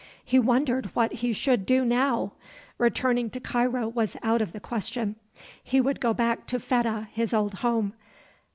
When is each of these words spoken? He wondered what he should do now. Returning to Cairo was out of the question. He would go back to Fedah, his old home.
He 0.25 0.39
wondered 0.39 0.87
what 0.95 1.13
he 1.13 1.31
should 1.31 1.63
do 1.63 1.85
now. 1.85 2.31
Returning 2.79 3.29
to 3.29 3.39
Cairo 3.39 3.87
was 3.87 4.17
out 4.23 4.41
of 4.41 4.51
the 4.51 4.59
question. 4.59 5.15
He 5.63 5.79
would 5.79 5.99
go 5.99 6.11
back 6.11 6.47
to 6.47 6.57
Fedah, 6.59 7.09
his 7.11 7.35
old 7.35 7.53
home. 7.61 7.93